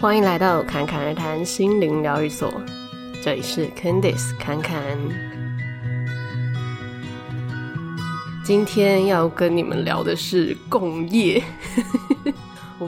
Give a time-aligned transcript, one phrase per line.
[0.00, 2.62] 欢迎来到侃侃而谈心灵疗愈所，
[3.20, 4.80] 这里是 Candice 侃侃。
[8.44, 11.42] 今天要跟你们聊的是共业。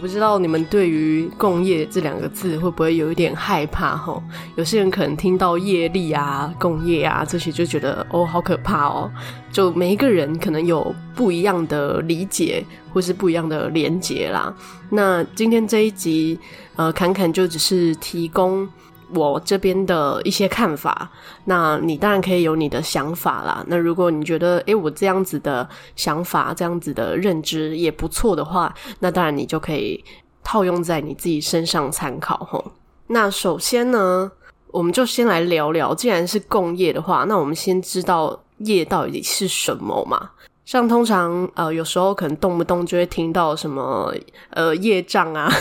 [0.01, 4.23] 我不知道你们对于“共业”这两个字会不会有一点害怕吼？
[4.57, 9.12] 有些人可能听到业力啊、共业啊这些就觉得哦，好可怕哦。
[9.52, 14.51] 就每一个人可能有不一样的理解，或是不一样的连结啦。
[14.89, 16.38] 那今天这一集，
[16.77, 18.66] 呃，侃侃就只是提供。
[19.14, 21.10] 我这边的一些看法，
[21.45, 23.64] 那你当然可以有你的想法啦。
[23.66, 30.02] 那如果你觉得，诶，我这样子的想法、这样子的认知也不错的话，那当然你就可以
[30.42, 32.73] 套用在你自己身上参考吼。
[33.09, 34.30] 那首先呢，
[34.68, 40.30] 我们就先来聊聊，既然是共业的话，那我们先知道业到底是什么嘛。
[40.70, 44.15] 像通常呃，有时候可能动不动就会听到什么
[44.51, 45.52] 呃业障啊，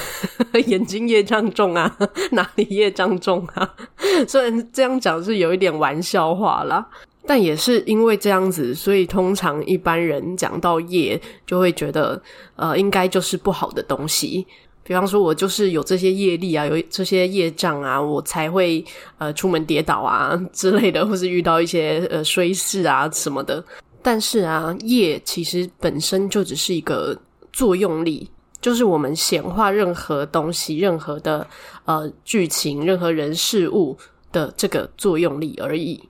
[0.67, 1.97] 眼睛业障重啊，
[2.33, 3.73] 哪里业障重啊？
[4.29, 6.87] 虽然这样讲是有一点玩笑话啦，
[7.25, 12.21] 但也是因为这样子，所以通常一般人讲到业，就会觉得
[12.55, 14.45] 呃应该就是不好的东西。
[14.83, 18.85] 比方说，我就是有这些业力啊，有这些业障啊，我才会
[19.17, 23.63] 呃出门跌倒啊之类的，或是遇到一些呃衰事啊什么的。
[24.01, 27.17] 但是啊，业其实本身就只是一个
[27.51, 28.29] 作用力，
[28.61, 31.45] 就是我们显化任何东西、任何的
[31.85, 33.97] 呃剧情、任何人事物
[34.31, 36.01] 的这个作用力而已。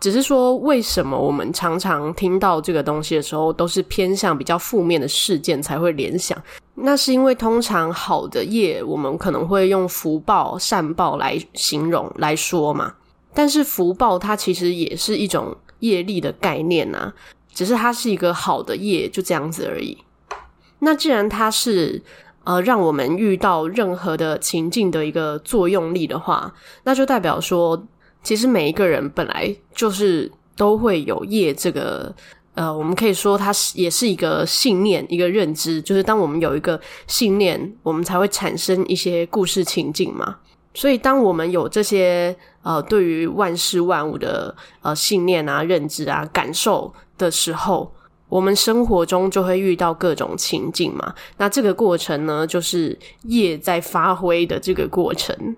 [0.00, 6.36] 只是说，为什么我们常常听到这个东西的时候，都是偏向比较负面的事件才会联想？
[6.74, 12.94] 那是因为通常好的业，我们可能会用福报、善报来形容来说嘛。
[13.32, 15.56] 但是福报它其实也是一种。
[15.80, 17.12] 业力的概念啊，
[17.52, 19.98] 只是它是一个好的业，就这样子而已。
[20.80, 22.02] 那既然它是
[22.44, 26.54] 呃让我们遇到任何的情境的一个作用力的话，
[26.84, 27.86] 那就代表说，
[28.22, 32.14] 其实每一个人本来就是都会有业这个
[32.54, 40.38] 呃，我们可以说它是也是一个信念，一个认知，就是当我们有一个信念，我们才会产生一些故事情境嘛。
[40.74, 47.92] 所以，当我们有这些呃对于万事万物的呃信念啊、认知啊、感受的时候，
[48.28, 51.14] 我们生活中就会遇到各种情境嘛。
[51.38, 55.56] 那这个过程呢，就是业在发挥的这个过程。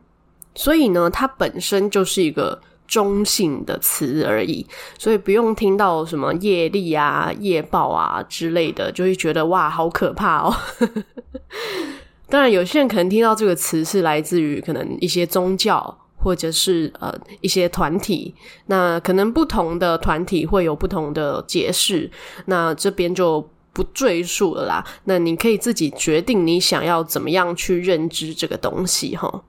[0.54, 4.66] 所以呢，它本身就是一个中性的词而已。
[4.98, 10.54] 所以不用听到什么业力啊、业报啊之类的，就会觉得哇，好可怕哦。
[12.30, 18.32] 当然，有些人可能听到这个词是来自于可能一些宗教，或者是呃一些团体。
[18.66, 22.08] 那可能不同的团体会有不同的解释，
[22.46, 24.84] 那这边就不赘述了啦。
[25.04, 29.42] 那你可以自己决定你想要怎么样去认知这个东西哈。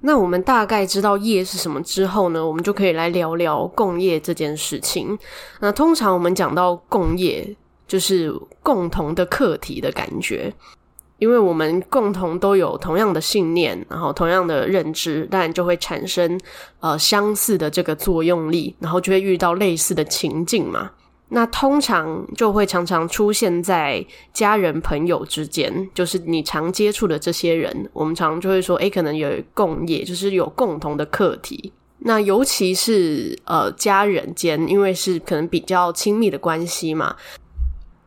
[0.00, 5.18] 那我们大概知道业是什么之后呢，我们就可以来聊聊共业这件事情。
[5.60, 7.54] 那通常我们讲到共业，
[7.86, 10.50] 就是共同的课题的感觉。
[11.20, 16.40] 因为我们共同都有同样的信念，然后同样的认知，当然就会产生
[16.80, 20.90] 呃相似的这个作用力，然后就会遇到类似的情境嘛。
[21.28, 31.70] 那通常就会常常出现在家人朋友之间，就是你常接触的这些人，我们常常就会说，诶，可能有共业，就是有共同的课题。
[31.98, 37.14] 那尤其是呃家人间，因为是可能比较亲密的关系嘛。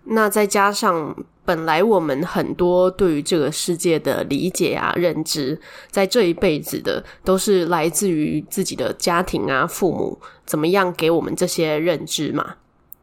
[0.05, 1.15] 那再加上。
[1.45, 5.59] 本来我们很多对于这个世界的理解啊、认知，
[5.91, 12.55] 在这一辈子的都是来自于自己的家庭啊、父母怎么样给我们这些认知嘛。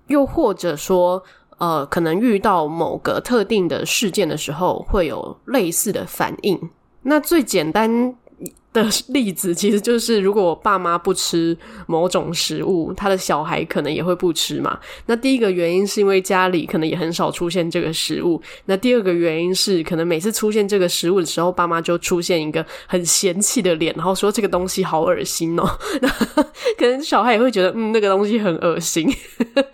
[0.06, 1.22] 又或者说，
[1.58, 6.58] 呃，可能遇到某个特定的事件的时候，会有类似的反应。
[7.02, 8.14] 那最简单
[8.72, 11.56] 的例子其实就是，如果爸妈不吃
[11.86, 14.78] 某种食物，他的小孩可能也会不吃嘛。
[15.06, 18.40] 那第一个原因是因为家里可能也很少出现这个食物。
[18.66, 25.64] 那第二个原因是，可能每次出现这个食物的时候，爸妈就出现一个很嫌弃的脸，然后说这个东西好恶心哦。
[26.00, 26.08] 那
[26.78, 29.12] 可能小孩也会觉得，嗯，那个东西很恶心。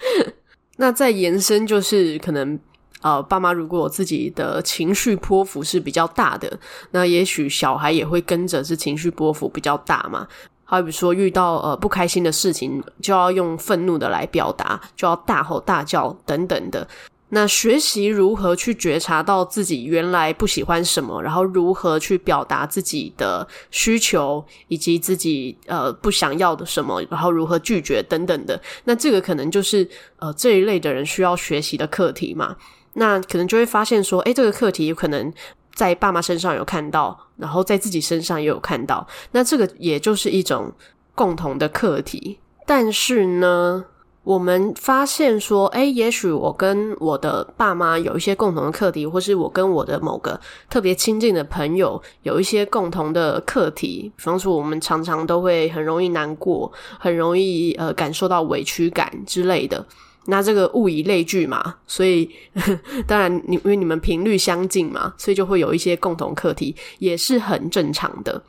[0.79, 2.59] 那再延伸就是可能。
[3.03, 6.59] 呃，爸妈如果自己的情绪波幅是比较大的，
[6.91, 10.27] 那也许小孩也会跟着是情绪波幅比较大嘛。
[10.65, 16.89] 好比说遇到呃不开心的事情，就要用愤怒的来表达，就要大吼大叫等等的。
[17.29, 28.61] 那学习如何去觉察到自己原来不喜欢什么，然后如何去表达自己的需求，以及自己呃不想要的什么，然后如何拒绝等等的。
[28.85, 29.89] 那这个可能就是
[30.19, 32.57] 呃这一类的人需要学习的课题嘛。
[32.99, 35.33] 那可能就会发现说，诶，这个课题有可能
[35.75, 40.73] 在爸妈身上有看到，然后在自己身上也有看到，那这个也就是一种
[41.15, 42.39] 共同的课题。
[42.65, 43.85] 但是呢，
[44.25, 50.41] 我们发现说，诶，也许我跟我的爸妈有一些共同的课题，或是我跟我的某个
[50.71, 54.11] 特别亲近的朋友有一些共同的课题。
[54.17, 59.85] 比方说，我们常常都会很容易难过，很容易呃感受到委屈感之类的。
[60.27, 62.29] 那这个物以类聚嘛，所以
[63.07, 68.43] 当然你因为你们频率相近嘛，所以就会有一些共同课题，也是很正常的。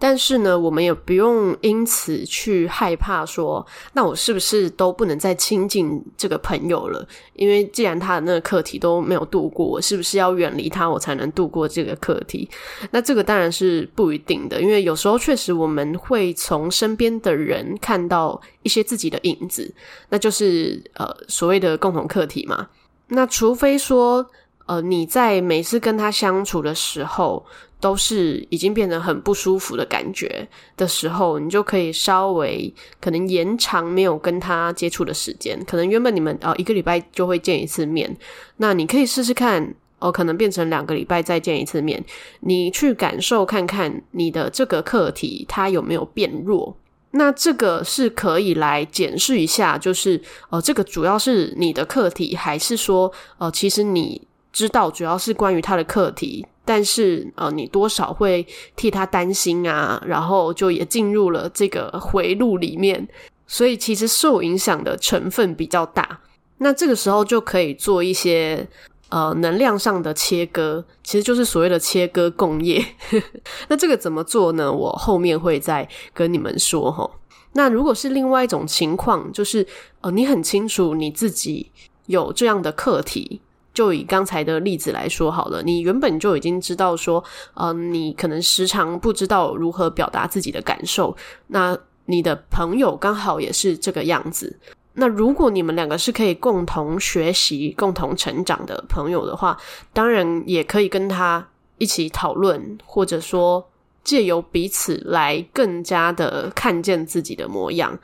[0.00, 7.06] 但是呢，我们也不用因此去害怕说，那我是不是都不能再亲近这个朋友了？
[7.34, 12.48] 因为既然他的那个课题都没有度过，我是不是要远离他，我才能度过这个课题？
[12.90, 19.70] 那这个当然是不一定的，因为有时候确实我们会从身边的人看到一些自己的影子，
[20.08, 22.66] 那就是呃所谓的共同课题嘛。
[23.08, 24.24] 那除非说
[24.70, 27.44] 呃你在每次跟他相处的时候，
[27.80, 30.46] 都是已经变得很不舒服的感觉
[30.76, 35.58] 的时候，你就可以稍微可能延长没有跟他接触的时间。
[35.66, 38.16] 可能原本你们哦一个礼拜就会见一次面，
[38.58, 42.04] 那你可以试试看哦，可能变成两个礼拜再见一次面。
[42.40, 46.76] 你去感受看看你的这个课题它有没有变弱。
[47.12, 50.20] 那这个是可以来检视一下，就是
[50.50, 56.46] 呃这个主要是你的课题，还是说呃其实你知道主要是关于他的课题。
[56.62, 63.08] 但是，呃，你多少会替他担心啊，然后就也进入了这个回路里面，
[63.48, 66.20] 所以其实受影响的成分比较大。
[66.58, 68.68] 那这个时候就可以做一些
[69.08, 72.84] 呃能量上的切割，其实就是所谓的切割共业。
[73.66, 74.70] 那这个怎么做呢？
[74.70, 77.10] 我后面会再跟你们说齁。
[77.54, 79.66] 那如果是另外一种情况，就是
[80.02, 81.72] 呃，你很清楚你自己
[82.06, 83.40] 有这样的课题。
[83.80, 87.24] 就以刚才的例子来说好了，你原本就已经知道说，
[87.54, 91.16] 呃，你可能时常不知道如何表达自己的感受。
[91.46, 91.74] 那
[92.04, 94.54] 你的朋友刚好也是这个样子。
[94.92, 99.56] 那如果你们两个是可以共同学习、共同成长的朋友的话，
[99.94, 101.48] 当然也可以跟他
[101.78, 103.66] 一起讨论，或者说
[104.04, 107.98] 借由彼此来更加的看见自己的模样。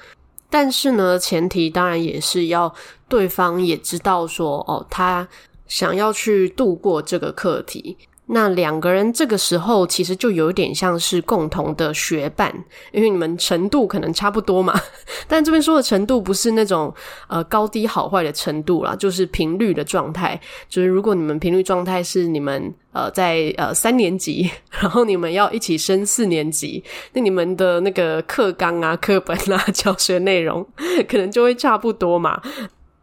[0.49, 2.75] 但是呢，前提当然也是要
[3.11, 5.28] 对方也知道说，哦，他。
[5.67, 7.97] 想要去度过这个课题，
[8.27, 12.53] 那两个人这个时候其实就有点像是共同的学伴，
[12.93, 14.75] 因为你们程度可能差不多嘛。
[15.29, 16.93] 但这边说的程度不是那种
[17.29, 20.41] 呃高低好坏的程度啦，就是频率的状态。
[20.69, 30.67] 就是如果你们频率状态是你们呃在呃三年级， 然后你们要一起升四年级，那你们的那个课纲啊、课本啊、教学内容
[31.09, 32.43] 可能就会差不多嘛。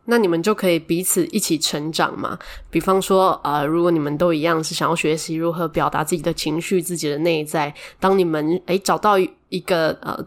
[0.06, 2.38] 那你们就可以彼此一起成长嘛。
[2.70, 10.18] 比方说，呃，如果你们都一样是想要学习如何表达自己的情绪、自己的内在，当你们诶找到一个呃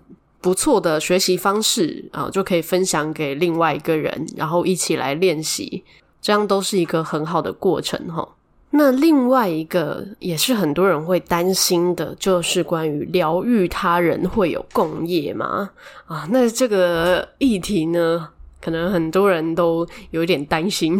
[0.40, 5.84] 不错的学习方式啊，就可以分享给另外一个人，然后一起来练习，
[6.22, 8.26] 这样都是一个很好的过程哈。
[8.70, 15.70] 那另外一个也是很多人会担心的，就是关于疗愈他人会有共业吗？
[16.06, 18.28] 啊，那这个议题呢？
[18.66, 20.98] 可能很多人都有一点担心，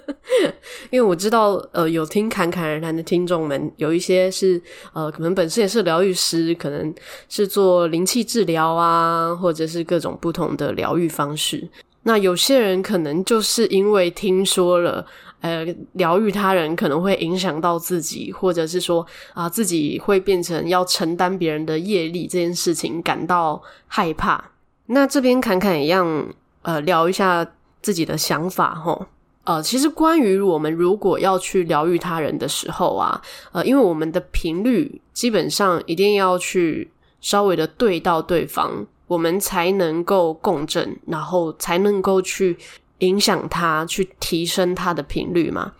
[0.88, 4.58] 因为我知道，呃，有听侃侃而谈的听众们，有一些是
[4.94, 6.94] 呃，可能本身也是疗愈师，可能
[7.28, 11.68] 是做灵气治疗啊，或者是各种不同的疗愈方式。
[12.04, 15.04] 那有些人可能就是因为听说了，
[15.42, 24.42] 呃，疗愈他人可能会影响到自己，或者是说啊，自己会变成要承担别人的业力这件事情感到害怕。
[24.86, 26.32] 那这边侃侃一样。
[26.68, 29.06] 呃，聊一下自己的想法齁。
[29.44, 33.22] 呃，其实关于我们如果要去疗愈他人的时候啊，
[33.52, 36.90] 呃，因为我们的频率基本上一定要去
[37.22, 42.58] 稍微的对到对方，我们才能够共振，然后才能够去
[42.98, 45.72] 影响他，去提升他的频率嘛。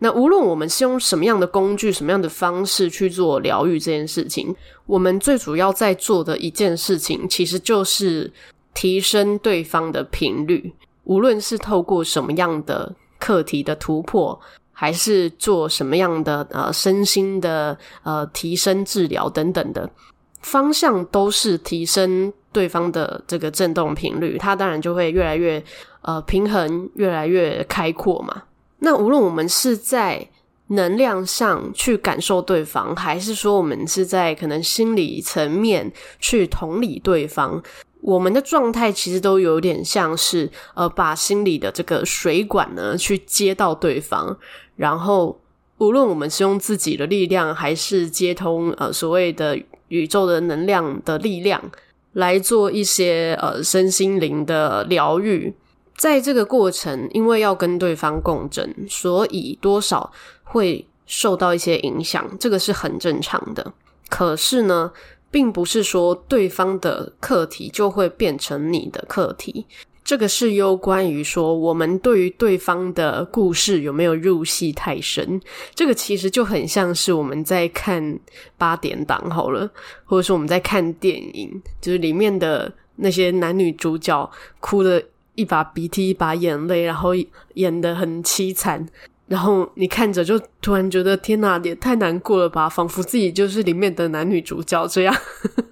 [0.00, 4.52] 那无论我们是用什么样的工具、什么样的方式去做疗愈这件事情，
[4.86, 8.32] 我们最主要在做的一件事情，其实就是。
[8.74, 14.38] 提升对方的频率，无论是透过什么样的课题的突破，
[14.72, 19.88] 还是做什么样的呃身心的呃提升治疗等等的
[20.40, 25.62] 方向，都是提升对方的这个振动频率，它当然就会越来越
[26.02, 28.42] 呃平衡，越来越开阔嘛。
[28.80, 30.28] 那无论我们是在
[30.66, 37.62] 能量上去感受对方，还是说我们是在可能心理层面去同理对方。
[38.04, 44.36] 我们的状态其实都有点像是，呃，把心里的这个水管呢去接到对方，
[44.76, 45.40] 然后
[45.78, 49.58] 无论我们是用自己的力量，还是接通呃所谓的
[49.88, 51.58] 宇宙的能量的力量
[52.12, 55.54] 来做一些呃身心灵的疗愈，
[55.96, 63.72] 在这个过程，因为要跟对方共振，所以多少会受到一些影响，这个是很正常的。
[64.10, 64.92] 可是呢，
[65.34, 69.66] 并不是说对方的课题就会变成你的课题。
[70.04, 75.40] 这个是攸关于说，我们对于对方的故事有没有入戏太深。
[75.74, 78.16] 这个其实就很像是我们在看
[78.56, 79.68] 八点档好了，
[80.04, 85.02] 或者说我们在看电影，就是里面的那些男女主角哭了
[85.34, 87.10] 一把鼻涕一把眼泪，然后
[87.54, 88.86] 演得很凄惨，
[89.26, 95.16] 然后你看着就突然觉得天哪，也太难过了吧，仿佛自己就是里面的男女主角这样，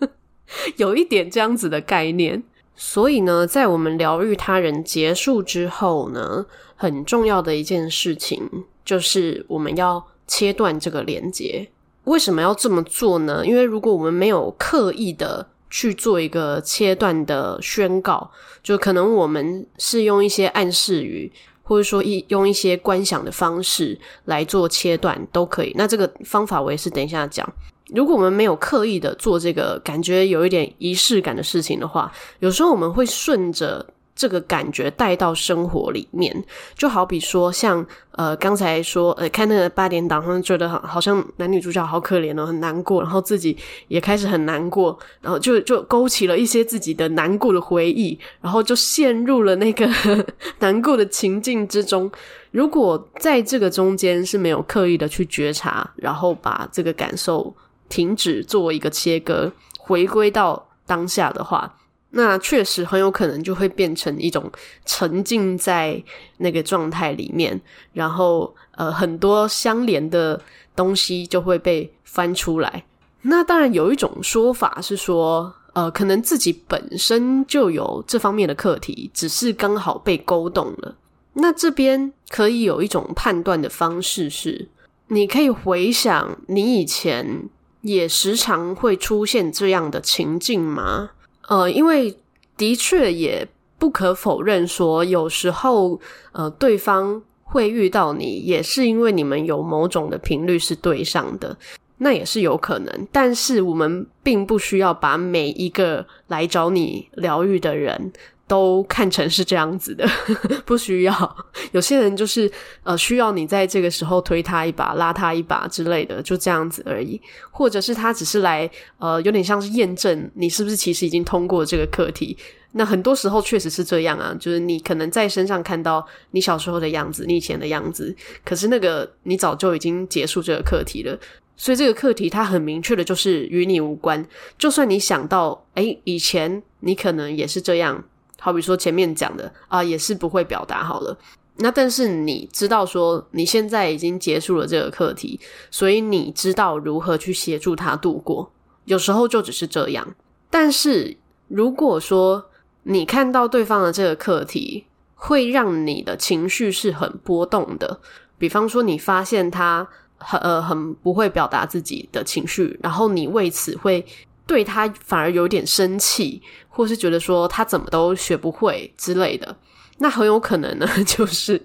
[0.76, 2.42] 有一点这样子的概念。
[2.74, 8.48] 所以呢，在我们疗愈他人结束之后呢，很重要的一件事情
[8.84, 11.68] 就是我们要切断这个连接。
[12.04, 13.46] 为什么要这么做呢？
[13.46, 18.30] 因为如果我们没有刻意的去做一个切断的宣告，
[18.62, 21.30] 就可能我们是用一些暗示语，
[21.62, 25.72] 或者说一用一些观想的方式来做切断都可以。
[25.76, 27.48] 那这个方法我也是等一下讲。
[27.94, 33.84] 如果我们没有刻意的做这个感觉有一点仪式感的事情的话，有时候我们会顺着
[34.22, 36.32] 这个感觉带到生活里面。
[36.76, 43.56] 就好比说像，呃刚才说呃看那个八点档，他们觉得好像男女主角好可怜哦，很难过，然后自己
[43.88, 49.90] 也开始很难过，然后就就勾起了一些自己的难过的回忆，然后就陷入了那个
[50.60, 52.08] 难过的情境之中。
[52.52, 57.52] 如果在这个中间是没有刻意的去觉察，然后把这个感受。
[57.88, 61.70] 停止作为一个切割，回归到当下的话，
[62.12, 64.50] 那确实很有可能就会变成一种
[64.84, 66.02] 沉浸在
[66.38, 67.60] 那个状态里面，
[67.92, 70.40] 然后呃很多相连的
[70.76, 72.84] 东西就会被翻出来。
[73.22, 80.94] 那当然有一种说法是说，呃，可能自己本身就有这方面的课题，只是刚好被勾动了。
[81.34, 84.68] 那这边可以有一种判断的方式是，
[85.08, 87.48] 你可以回想你以前。
[87.82, 91.10] 也时常会出现这样的情境吗？
[91.52, 92.16] 呃，因为
[92.56, 93.46] 的确也
[93.78, 96.00] 不可否认说，有时候
[96.32, 101.54] 呃，对方会遇到你，也是因为你们有某种的频率是对上的，
[101.98, 103.06] 那也是有可能。
[103.12, 108.10] 但是我们并不需要把每一个来找你疗愈的人。
[108.52, 110.06] 都看成是这样子的，
[110.66, 111.36] 不需要。
[111.70, 117.18] 有些人就是呃，需要你在这个时候推他一把、拉他一把之类的，就这样子而已。
[117.50, 122.36] 或者是他只是来呃，有点像是验证你是不是其实已经通过这个课题。
[122.72, 131.18] 那很多时候确实是这样啊，就是你可能在身上看到你小时候的样子、你以前的样子，可是那个你早就已经结束这个课题了。
[131.56, 134.22] 所以这个课题它很明确的就是与你无关。
[134.58, 138.04] 就算你想到，诶，以前你可能也是这样。
[138.44, 141.16] 好比说前面讲的啊，也是不会表达好了。
[141.58, 145.38] 那但是你知道说你现在已经结束了这个课题，
[145.70, 148.50] 所以你知道如何去协助他度过。
[148.86, 150.16] 有时候就只是这样。
[150.50, 152.50] 但是如果说
[152.82, 158.00] 你看到对方的这个课题，会让你的情绪是很波动的。
[158.38, 164.04] 比方说你发现他很呃很不会表达自己的情绪，然后你为此会。
[164.52, 169.56] 对他反而有点生气，或是觉得说他怎么都学不会之类的，
[169.96, 171.58] 那很有可能呢， 就是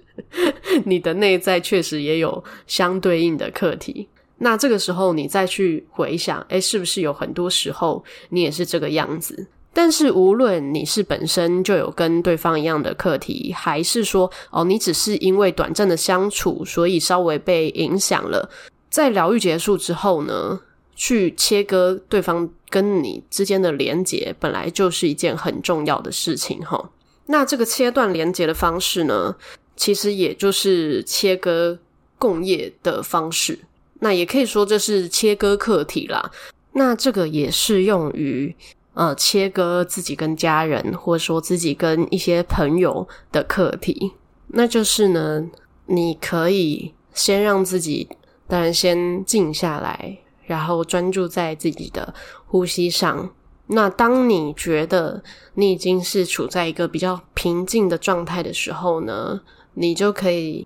[0.86, 4.08] 你的内在确实也有相对应的课题。
[4.38, 9.48] 那这个时候你再去回想，诶，是不是有很多时候你也是这个样子？
[9.74, 18.50] 但是无论你是本身就有跟对方一样的课题，还是说哦，你只是因为短暂的相处，所以稍微被影响了，
[18.90, 20.62] 在疗愈结束之后呢，
[20.96, 26.90] 去切割对方跟你之间的连接，本来就是一件很重要的事情哈。
[27.28, 29.36] 那这个切断连接的方式呢，
[29.76, 31.80] 其实也就是切割
[32.18, 33.60] 共业的方式。
[34.00, 36.32] 那也可以说这是切割课题啦。
[36.74, 38.56] 那这个也适用于
[38.94, 44.14] 呃切割自己跟家人，或者说自己跟一些朋友的课题。
[44.48, 45.46] 那就是呢，
[45.86, 48.08] 你可以先让自己，
[48.48, 50.20] 当然先静下来。
[50.46, 52.14] 然后专注在自己的
[52.48, 53.30] 呼吸上。
[53.68, 55.22] 那当你觉得
[55.54, 59.42] 你已经是处在一个比较平静的状态的时候呢，
[59.76, 60.66] 你就可以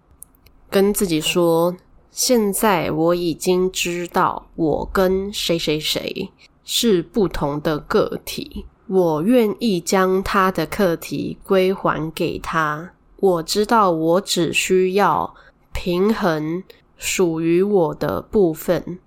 [0.70, 1.76] 跟自己说：
[2.12, 6.32] 现在我已经知道我跟谁谁谁
[6.64, 12.94] 是不同的个体，我愿意将他的课题归还给他。
[13.18, 15.36] 我知道我只需要
[15.74, 16.64] 平衡。
[17.04, 19.00] 属于我的部分，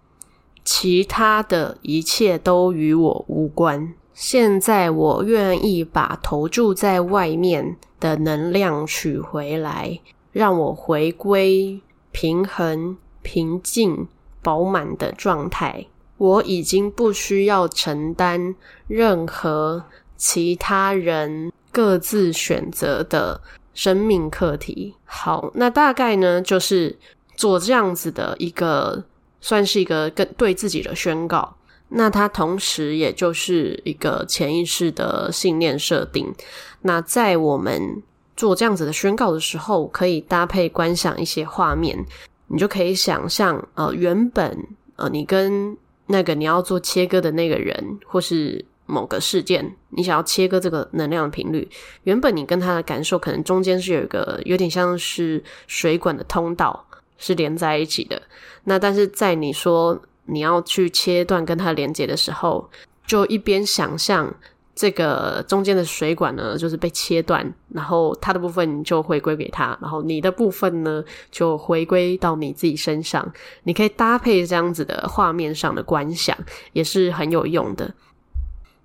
[0.65, 3.93] 其他的一切都与我无关。
[4.15, 10.01] 现在我愿意把投注在外面的能量取回来，
[10.33, 11.81] 让我回归
[12.13, 14.07] 平衡、平静、
[14.41, 15.87] 饱满的状态。
[16.17, 18.55] 我已经不需要承担
[18.87, 19.85] 任何
[20.17, 23.41] 其他人各自选择的
[23.75, 24.95] 生命课题。
[25.05, 26.97] 好，那大概呢，就是
[27.35, 29.03] 做这样子的一个，
[29.45, 31.55] 算是一个跟对自己的宣告。
[31.91, 36.35] 那它同时也就是一个潜意识的信念设定。
[36.81, 38.03] 那在我们
[38.35, 42.03] 做这样子的宣告的时候，可以搭配观想一些画面，
[42.49, 51.69] 你就可以想象，呃，原本呃，你跟那个你要做切割的那个人，或是某个事件，你想要切割这个能量的频率，
[52.05, 56.85] 原本你跟他的感受可能中间是有一个有点像是水管的通道
[57.25, 58.21] 是连在一起的。
[58.65, 62.69] 那但是在你说你要去切断跟它连接的时候，
[63.07, 64.33] 就一边想象
[64.75, 73.33] 这个中间的水管呢，就是被切断，然后它的部分就回归给他，然后你的部分呢就回归到你自己身上。
[73.63, 76.37] 你可以搭配这样子的画面上的观想，
[76.73, 77.95] 也是很有用的。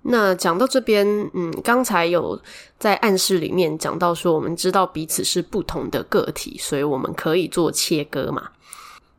[0.02, 2.40] 那讲到这边，嗯，刚才有
[2.78, 8.48] 在暗示里面讲到说，我们知道彼此是不同的个体，所以我们可以做切割嘛。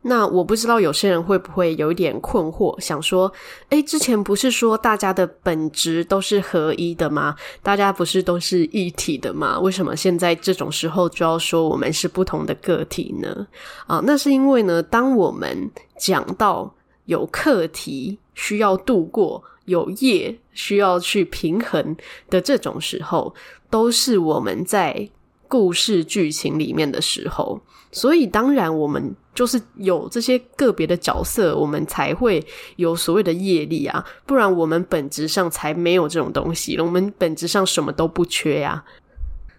[0.04, 3.32] 那我不知道有些人会不会有一点困惑，想说，
[3.68, 7.36] 诶，之前不是说大家的本质都是合一的吗？
[7.62, 9.60] 大家不是都是一体的吗？
[9.60, 13.46] 为什么现在这种时候就要说我们是不同的个体呢？
[13.86, 16.74] 啊，那是因为呢，当我们讲到
[17.04, 21.96] 有课题需要度过，有业需要去平衡
[22.28, 23.34] 的这种时候，
[23.70, 25.08] 都是我们在
[25.48, 32.44] 故事剧情里面的时候，所以当然我们就是有这些个别的角色，我们才会
[32.76, 38.82] 有所谓的业力啊，不然我们本质上才没有这种东西，我们本质上什么都不缺呀。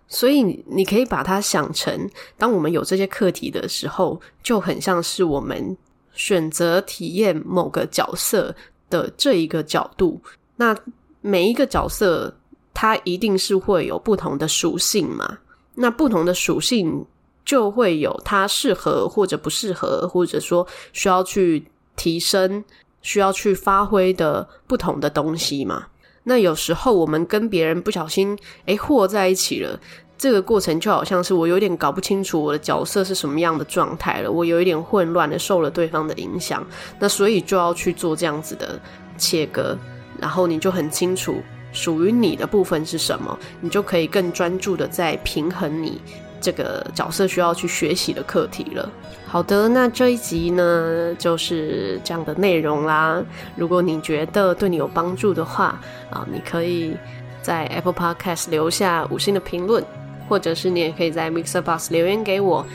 [0.07, 5.75] 所以你可以把它想成，当我们有这些课题的时候，就很像是我们
[6.13, 8.55] 选择体验某个角色
[8.93, 10.21] 的这一个角度，
[10.57, 10.77] 那
[11.21, 12.37] 每一个角色
[12.75, 15.39] 它一定是会有不同的属性嘛？
[15.73, 17.03] 那不同的属性
[17.43, 22.63] 就会有它适合或者不适合，或者说需要去提升、
[23.01, 25.87] 需要去发挥的不同的东西嘛？
[26.25, 29.79] 那有时候我们跟别人不小心诶和在一起了。
[30.23, 36.65] 这个过程就好像是我有点搞不清楚我的角色是什么样的状态了，我有一点混乱的受了对方的影响，
[36.97, 38.79] 那所以就要去做这样子的
[39.17, 39.75] 切割，
[40.17, 41.35] 然后你就很清楚
[41.73, 46.01] 属于你的部分是什么，你就可以更专注的在平衡你
[46.39, 48.89] 这个角色需要去学习的课题了。
[49.27, 53.21] 好的，那这一集呢就是这样的内容啦。
[53.57, 55.77] 如果你觉得对你有帮助的话
[56.09, 56.95] 啊，你可以
[57.41, 59.83] 在 Apple Podcast 留下五星的评论。
[60.27, 62.65] 或者是你也可以在 MixerBox 留言给我，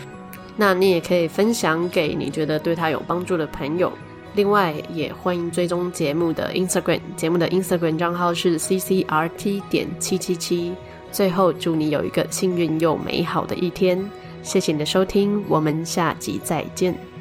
[0.57, 3.93] 那你也可以分享给你觉得对他有帮助的朋友。
[4.35, 10.75] 另外，也欢迎追踪节目的 Instagram，节目的 Instagram 账号是 CCRT 点七七七。
[11.11, 13.99] 最后，祝你有一个幸运又美好的一天。
[14.43, 17.18] 谢谢你的收听，我们下集再见。